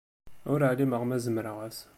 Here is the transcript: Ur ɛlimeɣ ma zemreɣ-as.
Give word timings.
Ur 0.51 0.59
ɛlimeɣ 0.69 1.01
ma 1.05 1.17
zemreɣ-as. 1.23 1.77